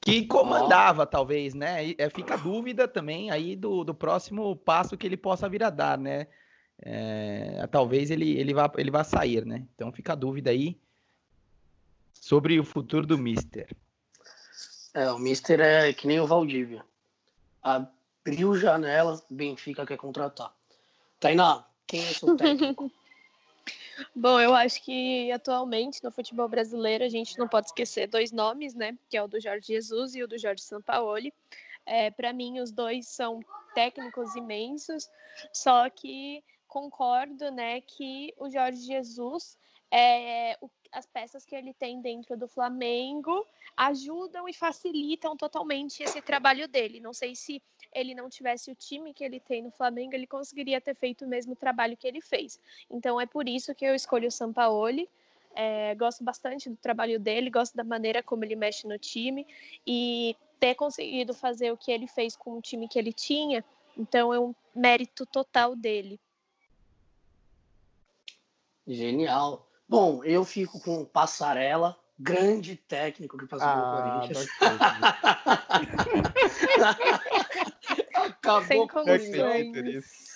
[0.00, 1.94] Que comandava, talvez, né?
[1.98, 5.70] É, fica a dúvida também aí do, do próximo passo que ele possa vir a
[5.70, 6.26] dar, né?
[6.82, 9.66] É, talvez ele, ele, vá, ele vá sair, né?
[9.74, 10.78] Então fica a dúvida aí
[12.12, 13.68] sobre o futuro do Mister.
[14.94, 16.84] É, o Mister é que nem o Valdívia.
[17.62, 20.52] Abriu janela, Benfica quer contratar.
[21.18, 22.90] Tainá, quem é seu técnico?
[24.14, 28.74] Bom, eu acho que atualmente no futebol brasileiro a gente não pode esquecer dois nomes,
[28.74, 28.96] né?
[29.08, 31.32] Que é o do Jorge Jesus e o do Jorge Sampaoli.
[31.86, 33.40] É, Para mim, os dois são
[33.74, 35.08] técnicos imensos,
[35.52, 39.56] só que concordo, né, que o Jorge Jesus,
[39.90, 43.46] é, o- as peças que ele tem dentro do Flamengo
[43.76, 47.00] ajudam e facilitam totalmente esse trabalho dele.
[47.00, 50.80] Não sei se ele não tivesse o time que ele tem no Flamengo, ele conseguiria
[50.80, 52.60] ter feito o mesmo trabalho que ele fez.
[52.90, 55.08] Então é por isso que eu escolho o Sampaoli.
[55.54, 59.46] É, gosto bastante do trabalho dele, gosto da maneira como ele mexe no time
[59.86, 63.64] e ter conseguido fazer o que ele fez com o time que ele tinha,
[63.96, 66.20] então é um mérito total dele.
[68.86, 69.65] Genial.
[69.88, 73.86] Bom, eu fico com o Passarela, grande técnico que passou Ah, pelo
[74.20, 74.46] Corinthians.
[78.66, 79.04] Sem Acabou com o.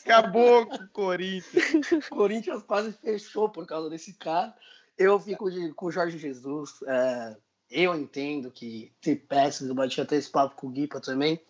[0.05, 2.07] Acabou com o Corinthians.
[2.07, 4.55] O Corinthians quase fechou por causa desse cara.
[4.97, 6.75] Eu fico de- com o Jorge Jesus.
[6.87, 7.37] É,
[7.71, 11.41] eu entendo que ter peças, eu bati até esse papo com o Guipa também.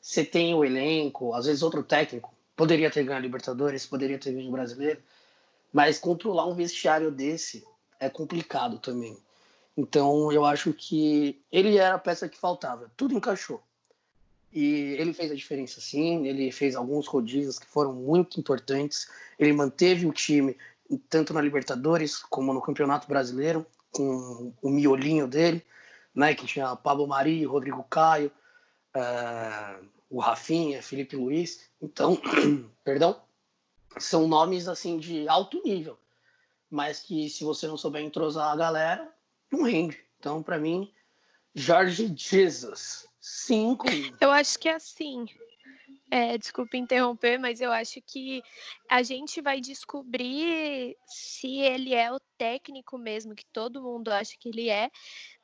[0.00, 2.34] Você tem o elenco, às vezes outro técnico.
[2.56, 5.00] Poderia ter ganho a Libertadores, poderia ter ganho o Brasileiro.
[5.72, 7.64] Mas controlar um vestiário desse
[8.00, 9.16] é complicado também.
[9.76, 12.90] Então eu acho que ele era a peça que faltava.
[12.96, 13.62] Tudo encaixou.
[14.52, 19.08] E ele fez a diferença sim, ele fez alguns rodízios que foram muito importantes.
[19.38, 20.56] Ele manteve o time
[21.08, 25.62] tanto na Libertadores como no Campeonato Brasileiro, com o miolinho dele,
[26.14, 28.32] né, que tinha Pablo Mari, Rodrigo Caio,
[28.96, 31.68] uh, o Rafinha, Felipe Luiz.
[31.80, 32.18] Então,
[32.82, 33.20] perdão,
[34.04, 35.98] são nomes assim de alto nível,
[36.70, 39.12] mas que se você não souber entrosar a galera,
[39.50, 39.98] não rende.
[40.18, 40.92] Então, para mim,
[41.54, 43.86] Jorge Jesus, cinco.
[44.20, 45.26] Eu acho que é assim.
[46.10, 48.42] É, desculpa interromper, mas eu acho que
[48.88, 54.48] a gente vai descobrir se ele é o técnico mesmo, que todo mundo acha que
[54.48, 54.90] ele é,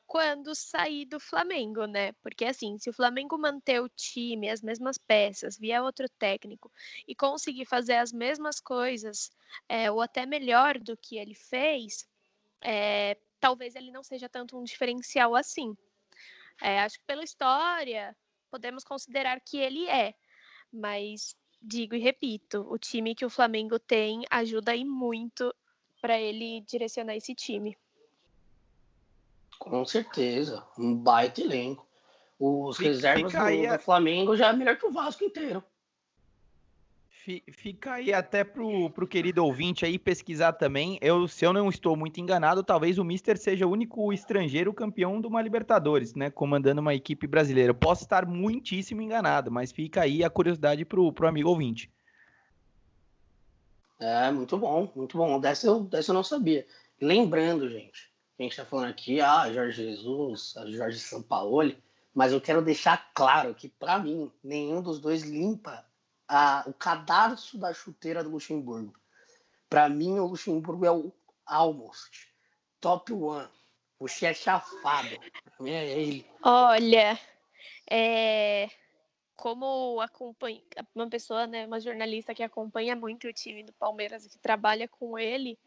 [0.07, 2.11] quando sair do Flamengo, né?
[2.21, 6.71] Porque assim, se o Flamengo manter o time, as mesmas peças, vier outro técnico
[7.07, 9.31] e conseguir fazer as mesmas coisas,
[9.67, 12.07] é, ou até melhor do que ele fez,
[12.61, 15.75] é, talvez ele não seja tanto um diferencial assim.
[16.61, 18.15] É, acho que pela história,
[18.49, 20.13] podemos considerar que ele é.
[20.71, 25.53] Mas digo e repito, o time que o Flamengo tem ajuda aí muito
[26.01, 27.75] para ele direcionar esse time.
[29.59, 31.85] Com certeza, um baita elenco.
[32.39, 35.63] Os fica, reservas fica do, do, Flamengo já é melhor que o Vasco inteiro.
[37.51, 40.99] Fica aí até pro, pro querido ouvinte aí pesquisar também.
[41.01, 45.19] Eu, se eu não estou muito enganado, talvez o Mister seja o único estrangeiro campeão
[45.19, 46.29] de uma Libertadores, né?
[46.29, 47.71] Comandando uma equipe brasileira.
[47.71, 51.89] Eu posso estar muitíssimo enganado, mas fica aí a curiosidade pro, pro amigo ouvinte.
[53.99, 55.39] É, muito bom, muito bom.
[55.39, 56.67] Dessa eu, dessa eu não sabia.
[57.01, 61.81] Lembrando, gente, a gente tá falando aqui, ah, Jorge Jesus, Jorge Sampaoli,
[62.13, 65.85] mas eu quero deixar claro que, para mim, nenhum dos dois limpa
[66.65, 68.93] o cadarço da chuteira do Luxemburgo.
[69.69, 71.11] Para mim, o Luxemburgo é o
[71.45, 72.27] almost,
[72.79, 73.49] top one.
[73.99, 75.17] O é chafado.
[75.43, 76.29] Pra mim é ele.
[76.43, 77.17] Olha,
[77.89, 78.69] é,
[79.35, 80.61] como acompanha
[80.93, 84.87] uma pessoa, né, uma jornalista que acompanha muito o time do Palmeiras e que trabalha
[84.87, 85.57] com ele,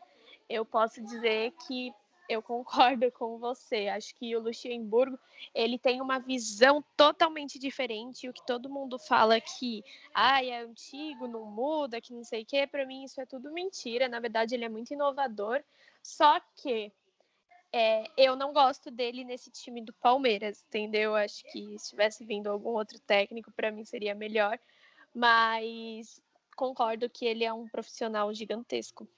[0.48, 1.92] eu posso dizer que
[2.28, 3.88] eu concordo com você.
[3.88, 5.18] Acho que o Luxemburgo
[5.54, 8.28] ele tem uma visão totalmente diferente.
[8.28, 9.82] O que todo mundo fala que
[10.14, 13.52] ah, é antigo, não muda, que não sei o quê, para mim isso é tudo
[13.52, 14.08] mentira.
[14.08, 15.62] Na verdade, ele é muito inovador.
[16.02, 16.92] Só que
[17.72, 21.14] é, eu não gosto dele nesse time do Palmeiras, entendeu?
[21.14, 24.58] Acho que se tivesse vindo algum outro técnico, para mim seria melhor.
[25.14, 26.20] Mas
[26.56, 29.08] concordo que ele é um profissional gigantesco.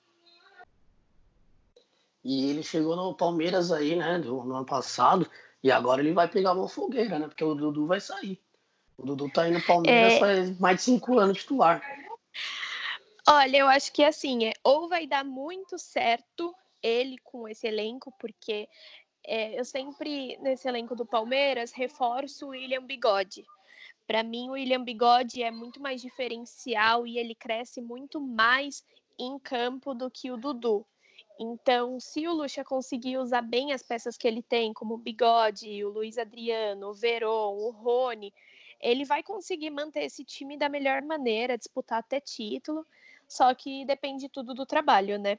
[2.22, 5.28] E ele chegou no Palmeiras aí, né, do, no ano passado,
[5.62, 7.26] e agora ele vai pegar uma fogueira, né?
[7.26, 8.40] Porque o Dudu vai sair.
[8.96, 10.18] O Dudu tá indo no Palmeiras é...
[10.18, 11.83] faz mais de cinco anos titular.
[13.26, 18.12] Olha, eu acho que assim, é, ou vai dar muito certo ele com esse elenco,
[18.18, 18.68] porque
[19.26, 23.44] é, eu sempre, nesse elenco do Palmeiras, reforço o William Bigode.
[24.06, 28.85] Para mim, o William Bigode é muito mais diferencial e ele cresce muito mais
[29.18, 30.85] em campo do que o Dudu.
[31.42, 35.83] Então, se o Lucha conseguir usar bem as peças que ele tem, como o Bigode,
[35.83, 38.31] o Luiz Adriano, o Veron, o Rony,
[38.79, 42.87] ele vai conseguir manter esse time da melhor maneira, disputar até título,
[43.26, 45.38] só que depende tudo do trabalho, né?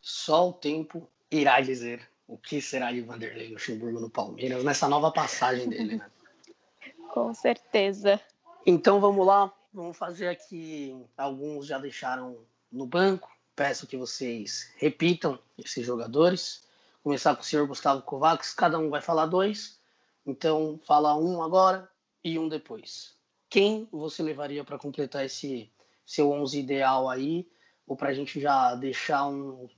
[0.00, 5.12] Só o tempo irá dizer o que será de Vanderlei Luxemburgo no Palmeiras nessa nova
[5.12, 6.10] passagem dele, né?
[7.12, 8.18] Com certeza.
[8.64, 10.96] Então vamos lá, vamos fazer aqui.
[11.14, 12.38] Alguns já deixaram
[12.70, 13.30] no banco.
[13.54, 16.64] Peço que vocês repitam esses jogadores.
[17.02, 19.78] Começar com o senhor Gustavo Kovacs, cada um vai falar dois.
[20.24, 21.90] Então, fala um agora
[22.22, 23.14] e um depois.
[23.48, 25.70] Quem você levaria para completar esse
[26.06, 27.50] seu 11 ideal aí?
[27.86, 29.68] Ou para a gente já deixar um,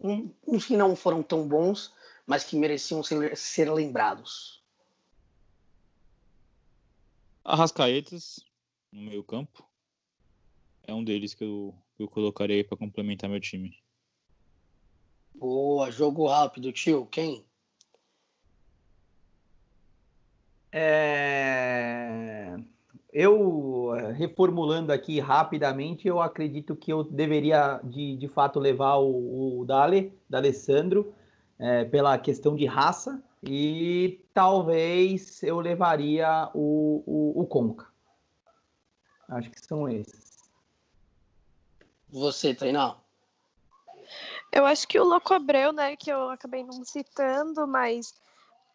[0.00, 1.92] um, uns que não foram tão bons,
[2.26, 4.62] mas que mereciam ser, ser lembrados?
[7.44, 8.40] Arrascaetas,
[8.92, 9.66] no meio campo.
[10.84, 13.76] É um deles que eu eu colocarei para complementar meu time.
[15.34, 17.06] Boa, jogo rápido, tio.
[17.06, 17.44] Quem?
[20.72, 22.56] É...
[23.12, 29.64] Eu, reformulando aqui rapidamente, eu acredito que eu deveria, de, de fato, levar o, o
[29.64, 31.14] Dale, D'Alessandro,
[31.58, 37.86] é, pela questão de raça, e talvez eu levaria o, o, o Conca.
[39.28, 40.27] Acho que são esses.
[42.10, 42.98] Você, treinar?
[44.50, 48.14] Eu acho que o Louco Abreu, né, que eu acabei não citando, mas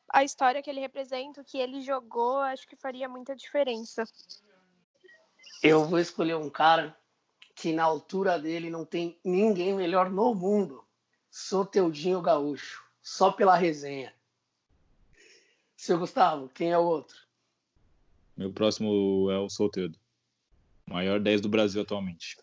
[0.09, 4.03] a história que ele representa, o que ele jogou, acho que faria muita diferença.
[5.63, 6.95] Eu vou escolher um cara
[7.55, 10.83] que na altura dele não tem ninguém melhor no mundo.
[11.31, 14.13] Soteudinho Gaúcho, só pela resenha.
[15.75, 17.17] Seu Gustavo, quem é o outro?
[18.37, 19.97] Meu próximo é o Solteudo.
[20.85, 22.37] Maior 10 do Brasil atualmente.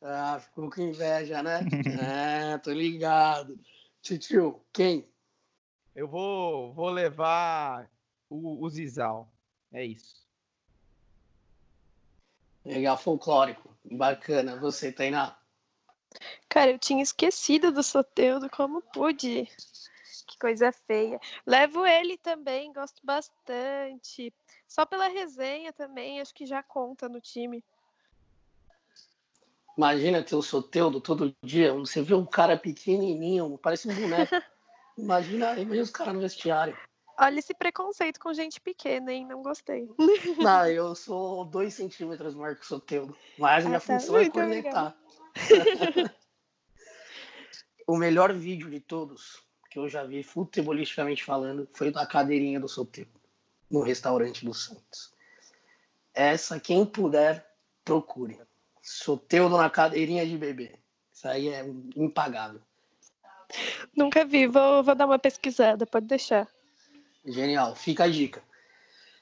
[0.00, 1.60] Ah, ficou com inveja, né?
[2.54, 3.58] é, tô ligado.
[4.00, 5.08] Titio, quem?
[5.98, 7.90] eu vou, vou levar
[8.30, 9.28] o, o Zizal.
[9.72, 10.24] É isso.
[12.64, 13.76] Legal, folclórico.
[13.84, 14.56] Bacana.
[14.60, 15.36] Você, Tainá?
[16.48, 19.48] Cara, eu tinha esquecido do Soteudo, como pude?
[20.28, 21.20] Que coisa feia.
[21.44, 24.32] Levo ele também, gosto bastante.
[24.68, 27.64] Só pela resenha também, acho que já conta no time.
[29.78, 31.72] Imagina ter o Soteudo todo dia.
[31.72, 34.34] Você vê um cara pequenininho, parece um boneco.
[34.98, 36.76] Imagina, imagina os caras no vestiário.
[37.20, 39.24] Olha esse preconceito com gente pequena, hein?
[39.24, 39.88] Não gostei.
[40.42, 43.16] Não, eu sou dois centímetros maior que o Soteudo.
[43.38, 43.86] Mas a minha Ah, tá.
[44.00, 44.96] função é conectar.
[47.86, 52.68] o melhor vídeo de todos que eu já vi, futebolisticamente falando, foi da cadeirinha do
[52.68, 53.12] Soteudo,
[53.70, 55.14] no restaurante do Santos.
[56.12, 57.48] Essa, quem puder,
[57.84, 58.40] procure.
[58.88, 60.74] Soteudo na cadeirinha de bebê.
[61.12, 61.62] Isso aí é
[61.94, 62.62] impagável.
[63.94, 66.48] Nunca vi, vou, vou dar uma pesquisada, pode deixar.
[67.22, 68.42] Genial, fica a dica.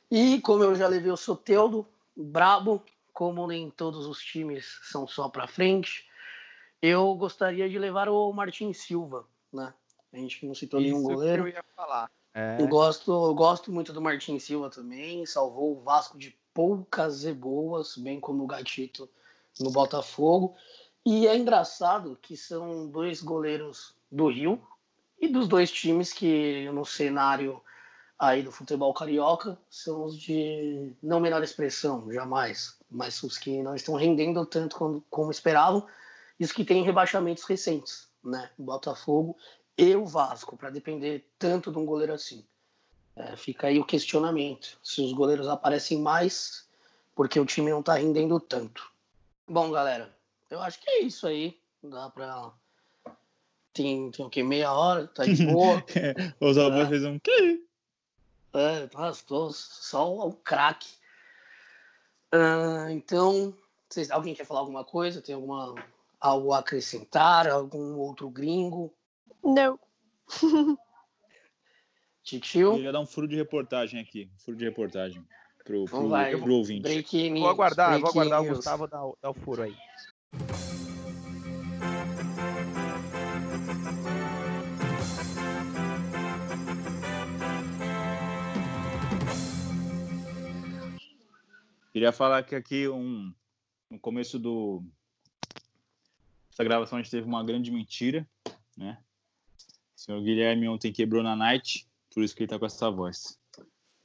[0.09, 1.85] E como eu já levei o Soteudo,
[2.17, 2.81] brabo,
[3.13, 6.09] como nem todos os times são só para frente,
[6.81, 9.75] eu gostaria de levar o Martin Silva, né?
[10.13, 11.43] A gente não citou nenhum Isso que goleiro.
[11.43, 12.09] eu ia falar.
[12.33, 12.57] É.
[12.61, 17.33] Eu gosto, eu gosto muito do Martin Silva também, salvou o Vasco de poucas e
[17.33, 19.11] boas, bem como o Gatito
[19.61, 20.55] no Botafogo.
[21.05, 24.61] E é engraçado que são dois goleiros do Rio
[25.21, 27.63] e dos dois times que no cenário
[28.19, 33.75] aí do futebol carioca são os de não menor expressão, jamais, mas os que não
[33.75, 35.87] estão rendendo tanto como, como esperavam
[36.41, 38.51] e os que têm rebaixamentos recentes, né?
[38.59, 39.37] O Botafogo
[39.77, 42.45] e o Vasco, para depender tanto de um goleiro assim.
[43.15, 46.67] É, fica aí o questionamento, se os goleiros aparecem mais
[47.15, 48.91] porque o time não está rendendo tanto.
[49.49, 50.17] Bom, galera,
[50.51, 51.61] eu acho que é isso aí.
[51.83, 52.53] Dá para
[53.73, 54.43] tem, tem o que?
[54.43, 55.07] Meia hora?
[55.07, 55.85] Tá de boa.
[56.41, 56.89] Os avós É.
[56.89, 57.63] fez um quê?
[58.55, 58.87] É,
[59.27, 60.89] tô só o craque.
[62.33, 63.55] Ah, então,
[63.89, 65.21] vocês, alguém quer falar alguma coisa?
[65.21, 65.75] Tem alguma
[66.19, 67.47] algo a acrescentar?
[67.49, 68.93] Algum outro gringo?
[69.45, 69.79] Não.
[72.25, 72.73] Titio?
[72.73, 74.31] Queria dar um furo de reportagem aqui.
[74.39, 75.25] Furo de reportagem.
[75.67, 76.37] Pro, pro, Então vai.
[76.37, 76.89] pro ouvinte.
[76.89, 78.57] News, Vou aguardar, vou aguardar o news.
[78.59, 79.75] Gustavo dar, o- dar o furo aí.
[91.93, 93.33] Queria falar que aqui um,
[93.91, 94.83] no começo do
[96.53, 98.27] essa gravação a gente teve uma grande mentira,
[98.77, 98.99] né?
[99.95, 103.39] O senhor Guilherme ontem quebrou na night, por isso que ele tá com essa voz.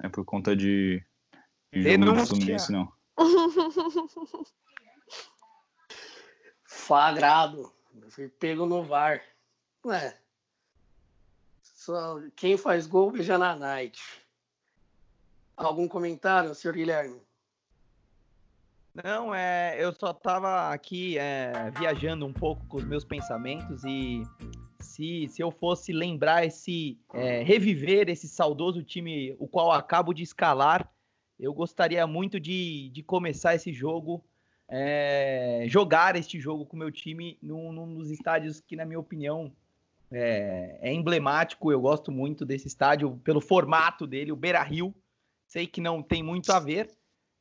[0.01, 1.03] É por conta de,
[1.71, 2.25] Denúncia.
[2.27, 2.91] Fluminense, não.
[6.65, 7.71] Flagrado.
[8.09, 9.21] Fui pego no VAR.
[9.85, 10.17] Ué.
[11.61, 14.01] Só quem faz gol beija na night.
[15.55, 17.21] Algum comentário, senhor Guilherme?
[18.93, 24.21] Não, é, eu só tava aqui é, viajando um pouco com os meus pensamentos e
[24.81, 30.23] se, se eu fosse lembrar esse, é, reviver esse saudoso time, o qual acabo de
[30.23, 30.91] escalar,
[31.41, 34.23] eu gostaria muito de, de começar esse jogo,
[34.69, 38.99] é, jogar este jogo com o meu time num, num dos estádios que, na minha
[38.99, 39.51] opinião,
[40.11, 41.71] é, é emblemático.
[41.71, 44.93] Eu gosto muito desse estádio pelo formato dele, o Beira Rio.
[45.47, 46.89] Sei que não tem muito a ver,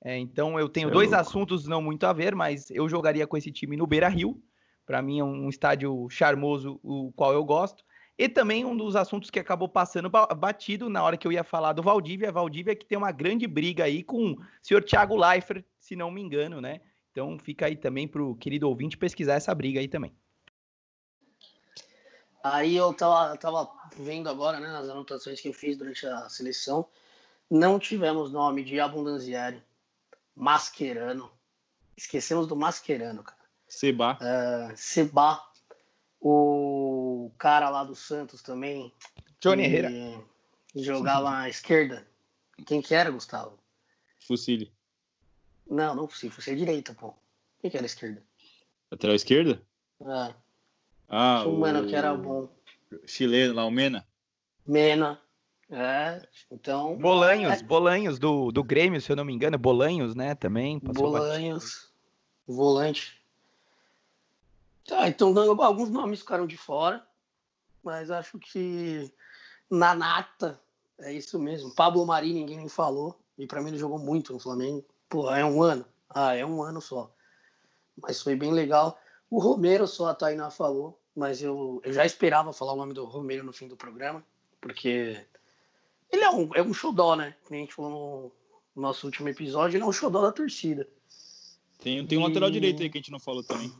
[0.02, 1.20] é, então eu tenho É dois louco.
[1.20, 4.42] assuntos não muito a ver, mas eu jogaria com esse time no Beira Rio.
[4.86, 7.84] Para mim é um estádio charmoso, o qual eu gosto.
[8.20, 11.42] E também um dos assuntos que acabou passando ba- batido na hora que eu ia
[11.42, 12.30] falar do Valdívia.
[12.30, 16.20] Valdívia que tem uma grande briga aí com o senhor Thiago Leifert, se não me
[16.20, 16.83] engano, né?
[17.11, 20.14] Então fica aí também pro querido ouvinte pesquisar essa briga aí também.
[22.44, 26.87] Aí eu tava, tava vendo agora, né, nas anotações que eu fiz durante a seleção,
[27.50, 29.62] não tivemos nome de Abundanzieri,
[30.37, 31.30] Mascherano.
[31.96, 33.40] Esquecemos do Mascherano, cara.
[33.66, 34.18] Seba.
[34.20, 35.42] É, Seba,
[36.20, 36.99] o
[37.38, 38.92] cara lá do Santos também.
[39.40, 39.90] Johnny Herrera.
[40.74, 42.07] Jogava à esquerda.
[42.66, 43.59] Quem que era, Gustavo?
[44.26, 44.72] Fucile.
[45.68, 46.40] Não, não possível.
[46.40, 47.14] Você é direita, pô.
[47.61, 48.22] Quem que era a esquerda?
[48.90, 49.62] Lateral esquerda?
[50.01, 50.34] É,
[51.09, 52.49] Ah, um o mano que era bom.
[53.07, 54.07] chileno lá, o Mena.
[54.66, 55.20] Mena.
[55.70, 56.97] É, então.
[56.99, 57.62] Bolanhos, É.
[57.62, 60.78] Bolanhos do, do Grêmio, se eu não me engano, Bolanhos, né, também.
[60.80, 61.92] Bolanhos,
[62.47, 63.20] volante.
[64.86, 67.07] Tá, então dando- alguns nomes ficaram de fora,
[67.83, 69.12] mas acho que
[69.70, 70.61] na nata
[71.01, 71.74] é isso mesmo.
[71.74, 74.85] Pablo Mari ninguém nem falou, e pra mim ele jogou muito no Flamengo.
[75.09, 75.85] Pô, é um ano.
[76.09, 77.12] Ah, é um ano só.
[78.01, 78.99] Mas foi bem legal.
[79.31, 83.05] O Romero só a Tainá falou, mas eu, eu já esperava falar o nome do
[83.05, 84.24] Romero no fim do programa.
[84.61, 85.24] Porque
[86.11, 87.35] ele é um, é um xodó, né?
[87.47, 88.35] Que a gente falou
[88.74, 90.87] no nosso último episódio, ele é um xodó da torcida.
[91.78, 93.72] Tem, tem um E- lateral direito aí que a gente não falou também.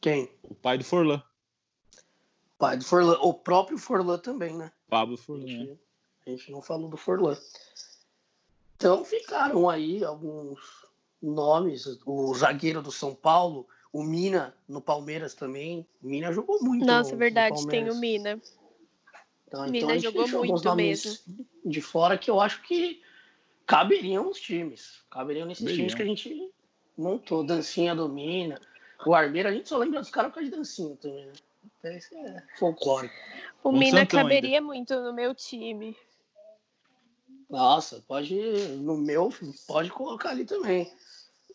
[0.00, 0.28] Quem?
[0.42, 1.22] O pai do Forlan.
[2.62, 3.18] Pai do Forlan.
[3.20, 4.70] O próprio Forlan também, né?
[4.88, 5.42] Pablo A Forlan.
[5.46, 5.48] né?
[5.50, 5.78] gente,
[6.24, 7.36] a gente não falou do Forlan.
[8.76, 10.60] Então ficaram aí alguns
[11.20, 11.98] nomes.
[12.06, 15.84] O zagueiro do São Paulo, o Mina no Palmeiras também.
[16.00, 16.86] O Mina jogou muito.
[16.86, 17.96] Nossa, no- no verdade, tem Palmeiras.
[17.96, 18.40] o Mina.
[19.48, 21.24] Então, Mina então a gente jogou deixou alguns muito nomes
[21.66, 23.02] de fora que eu acho que
[23.66, 25.00] caberiam nos times.
[25.10, 26.48] Caberiam nesses times que a gente
[26.96, 27.42] montou.
[27.42, 28.60] Dancinha do Mina.
[29.04, 31.32] O Armeiro, a gente só lembra dos caras por causa de dancinha também, né?
[31.84, 33.10] Isso é folclore.
[33.62, 35.96] O Um Mina Santão caberia muito no meu time.
[37.50, 38.34] Nossa, pode.
[38.78, 39.32] No meu,
[39.66, 40.92] pode colocar ali também.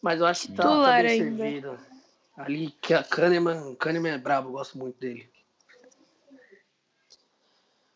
[0.02, 1.44] Mas eu acho que tá, tá bem ainda.
[1.44, 1.80] servido.
[2.36, 5.28] Ali, que a Kahneman, Kahneman é brabo, gosto muito dele.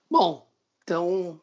[0.10, 0.50] Bom,
[0.84, 1.40] então,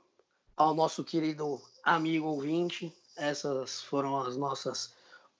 [0.56, 4.94] ao nosso querido amigo ouvinte, essas foram as nossas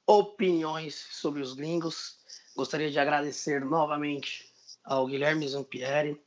[0.07, 2.17] opiniões sobre os gringos.
[2.57, 4.48] Gostaria de agradecer novamente
[4.89, 6.19] ao Guilherme Zampieri,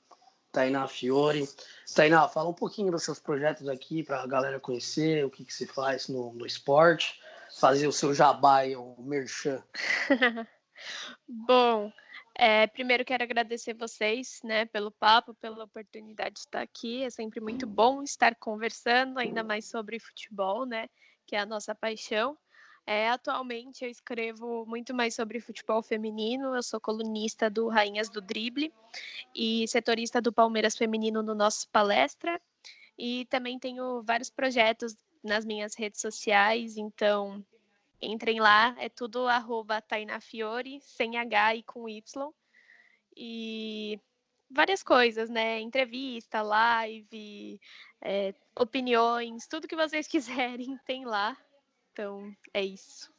[0.51, 1.49] Tainá Fiore.
[1.95, 5.53] Tainá, fala um pouquinho dos seus projetos aqui para a galera conhecer, o que, que
[5.53, 7.19] você faz no, no esporte,
[7.59, 9.63] fazer o seu jabá e o merchan.
[11.27, 11.91] Bom,
[12.37, 17.03] é, primeiro quero agradecer vocês, né, pelo papo, pela oportunidade de estar aqui.
[17.03, 20.87] É sempre muito bom estar conversando, ainda mais sobre futebol, né,
[21.25, 22.37] que é a nossa paixão.
[22.93, 26.53] É, atualmente eu escrevo muito mais sobre futebol feminino.
[26.53, 28.69] Eu sou colunista do Rainhas do Drible
[29.33, 32.37] e setorista do Palmeiras Feminino no nosso palestra.
[32.97, 37.41] E também tenho vários projetos nas minhas redes sociais, então
[38.01, 42.33] entrem lá, é tudo arroba Tainá Fiore, sem H e com Y.
[43.15, 43.97] E
[44.49, 45.61] várias coisas, né?
[45.61, 47.57] Entrevista, live,
[48.01, 51.37] é, opiniões, tudo que vocês quiserem tem lá.
[51.91, 53.13] Então, é isso.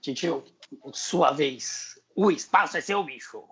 [0.00, 0.44] Titio,
[0.92, 2.00] sua vez.
[2.14, 3.44] O espaço é seu, bicho.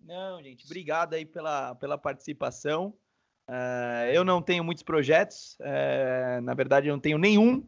[0.00, 2.94] Não, gente, obrigado aí pela, pela participação.
[3.48, 7.66] Eh, eu não tenho muitos projetos, eh, na verdade, eu não tenho nenhum,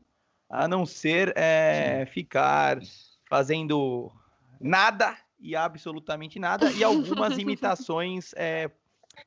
[0.48, 2.80] a não ser eh, ficar
[3.28, 4.10] fazendo
[4.60, 8.34] nada e absolutamente nada, e algumas imitações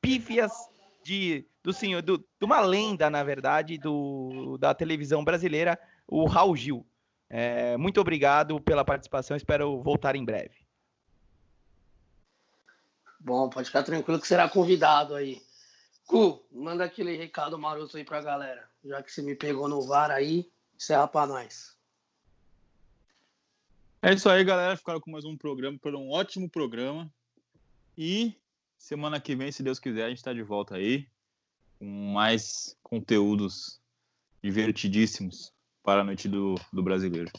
[0.00, 0.71] pífias
[1.04, 6.56] de, do senhor, do, de uma lenda, na verdade, do, da televisão brasileira, o Raul
[6.56, 6.86] Gil.
[7.30, 10.62] Eh, muito obrigado pela participação, espero voltar em breve.
[13.18, 15.40] Bom, pode ficar tranquilo que será convidado aí.
[16.06, 18.68] Cu, manda aquele recado maroto aí pra galera.
[18.84, 21.76] Já que você me pegou no VAR aí, encerra pra nós.
[24.02, 24.76] É isso aí, galera.
[24.76, 27.08] Ficaram com mais um programa, por um ótimo programa.
[27.96, 28.34] E
[28.82, 31.06] semana que vem, se Deus quiser, a gente está de volta aí
[31.78, 33.80] com mais conteúdos
[34.42, 35.52] divertidíssimos
[35.84, 37.30] para a noite do, do brasileiro.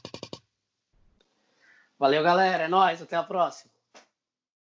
[2.00, 2.64] Valeu, galera.
[2.64, 3.02] É nóis.
[3.02, 3.73] Até a próxima.